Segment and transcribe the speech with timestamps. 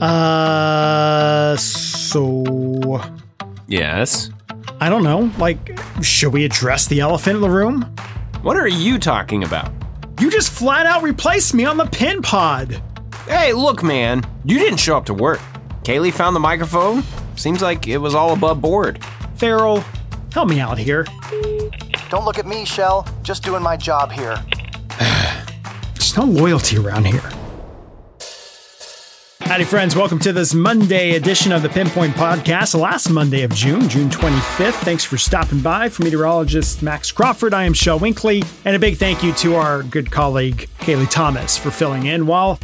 [0.00, 3.02] Uh, so
[3.66, 4.30] Yes.
[4.80, 5.30] I don't know.
[5.38, 7.82] Like, should we address the elephant in the room?
[8.42, 9.72] What are you talking about?
[10.20, 12.82] You just flat out replaced me on the pin pod.
[13.26, 14.22] Hey, look, man.
[14.44, 15.40] You didn't show up to work.
[15.82, 17.02] Kaylee found the microphone.
[17.36, 19.02] Seems like it was all above board.
[19.36, 19.82] Farrell,
[20.32, 21.06] help me out here.
[22.10, 23.08] Don't look at me, Shel.
[23.22, 24.36] Just doing my job here.
[25.94, 27.22] There's no loyalty around here.
[29.46, 29.94] Howdy, friends.
[29.94, 34.72] Welcome to this Monday edition of the Pinpoint Podcast, last Monday of June, June 25th.
[34.80, 35.90] Thanks for stopping by.
[35.90, 39.82] For meteorologist Max Crawford, I am Shel Winkley, and a big thank you to our
[39.82, 42.58] good colleague Kaylee Thomas for filling in while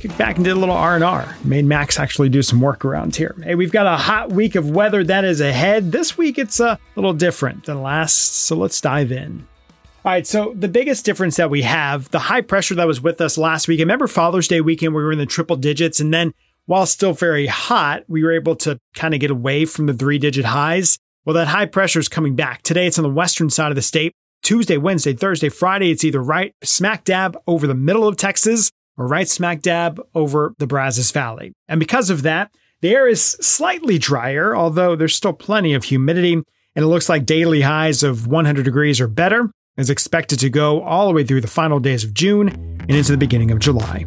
[0.00, 1.36] kicked back and did a little R&R.
[1.44, 3.36] Made Max actually do some work around here.
[3.42, 5.92] Hey, we've got a hot week of weather that is ahead.
[5.92, 9.46] This week it's a little different than last, so let's dive in.
[10.04, 13.20] All right, so the biggest difference that we have, the high pressure that was with
[13.20, 13.78] us last week.
[13.78, 16.34] Remember Father's Day weekend, we were in the triple digits, and then
[16.66, 20.18] while still very hot, we were able to kind of get away from the three
[20.18, 20.98] digit highs.
[21.24, 22.62] Well, that high pressure is coming back.
[22.62, 24.12] Today it's on the western side of the state.
[24.42, 29.06] Tuesday, Wednesday, Thursday, Friday, it's either right smack dab over the middle of Texas or
[29.06, 31.52] right smack dab over the Brazos Valley.
[31.68, 36.32] And because of that, the air is slightly drier, although there's still plenty of humidity,
[36.32, 39.52] and it looks like daily highs of 100 degrees or better
[39.82, 43.12] is expected to go all the way through the final days of June and into
[43.12, 44.06] the beginning of July.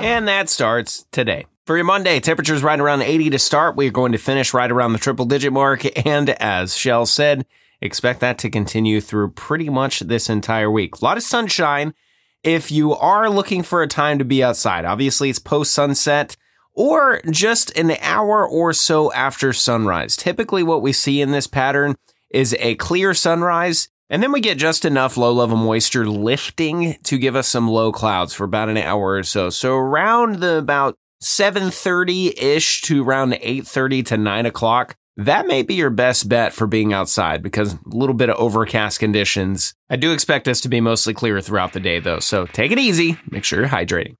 [0.00, 1.46] And that starts today.
[1.66, 3.76] For your Monday, temperatures right around 80 to start.
[3.76, 5.84] We're going to finish right around the triple digit mark.
[6.06, 7.44] And as Shel said,
[7.80, 10.96] expect that to continue through pretty much this entire week.
[11.00, 11.94] A lot of sunshine.
[12.42, 16.36] If you are looking for a time to be outside, obviously it's post sunset
[16.74, 20.16] or just an hour or so after sunrise.
[20.16, 21.94] Typically, what we see in this pattern
[22.32, 27.16] is a clear sunrise and then we get just enough low level moisture lifting to
[27.16, 29.48] give us some low clouds for about an hour or so.
[29.48, 35.72] So around the about 7.30 ish to around 8.30 to 9 o'clock, that may be
[35.72, 39.72] your best bet for being outside because a little bit of overcast conditions.
[39.88, 42.20] I do expect us to be mostly clear throughout the day though.
[42.20, 43.16] So take it easy.
[43.30, 44.16] Make sure you're hydrating.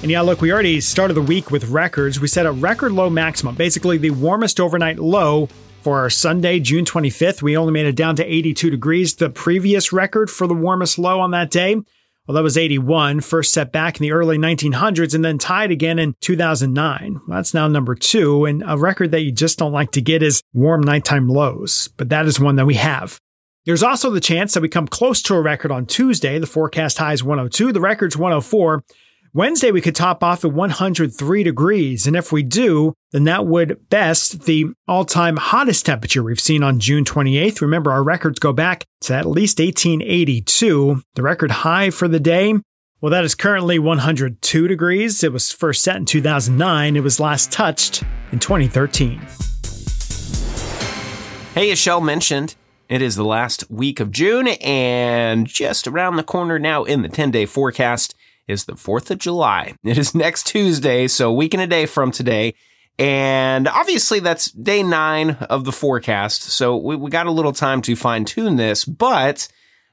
[0.00, 2.20] And yeah, look, we already started the week with records.
[2.20, 5.50] We set a record low maximum, basically the warmest overnight low
[5.80, 9.14] for our Sunday, June 25th, we only made it down to 82 degrees.
[9.14, 11.76] The previous record for the warmest low on that day,
[12.26, 15.98] well, that was 81, first set back in the early 1900s and then tied again
[15.98, 17.20] in 2009.
[17.26, 18.44] That's now number two.
[18.44, 22.10] And a record that you just don't like to get is warm nighttime lows, but
[22.10, 23.18] that is one that we have.
[23.64, 26.38] There's also the chance that we come close to a record on Tuesday.
[26.38, 28.84] The forecast high is 102, the record's 104.
[29.34, 32.06] Wednesday, we could top off at 103 degrees.
[32.06, 36.62] And if we do, then that would best the all time hottest temperature we've seen
[36.62, 37.60] on June 28th.
[37.60, 41.02] Remember, our records go back to at least 1882.
[41.14, 42.54] The record high for the day,
[43.00, 45.22] well, that is currently 102 degrees.
[45.22, 46.96] It was first set in 2009.
[46.96, 48.02] It was last touched
[48.32, 49.20] in 2013.
[51.54, 52.56] Hey, as Shel mentioned,
[52.88, 57.08] it is the last week of June and just around the corner now in the
[57.08, 58.14] 10 day forecast
[58.48, 59.74] is the 4th of July.
[59.84, 62.54] It is next Tuesday, so a week and a day from today.
[62.98, 66.42] And obviously that's day nine of the forecast.
[66.42, 69.48] So we, we got a little time to fine tune this, but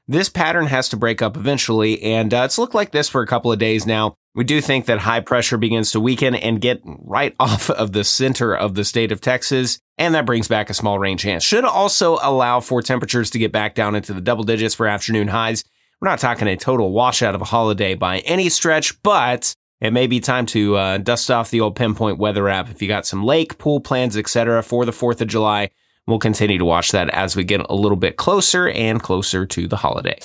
[0.08, 2.02] this pattern has to break up eventually.
[2.02, 4.16] And uh, it's looked like this for a couple of days now.
[4.34, 8.04] We do think that high pressure begins to weaken and get right off of the
[8.04, 9.78] center of the state of Texas.
[9.98, 11.44] And that brings back a small rain chance.
[11.44, 15.28] Should also allow for temperatures to get back down into the double digits for afternoon
[15.28, 15.64] highs.
[16.00, 20.06] We're not talking a total washout of a holiday by any stretch, but it may
[20.06, 23.24] be time to uh, dust off the old pinpoint weather app if you got some
[23.24, 24.62] lake, pool plans, etc.
[24.62, 25.70] for the 4th of July.
[26.06, 29.66] We'll continue to watch that as we get a little bit closer and closer to
[29.66, 30.18] the holiday.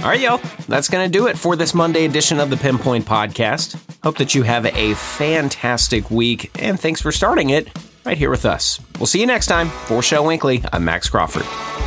[0.00, 3.04] All right, y'all, that's going to do it for this Monday edition of the Pinpoint
[3.04, 3.78] Podcast.
[4.02, 7.68] Hope that you have a fantastic week, and thanks for starting it
[8.04, 8.80] right here with us.
[8.98, 9.68] We'll see you next time.
[9.68, 11.79] For Shel Winkley, I'm Max Crawford.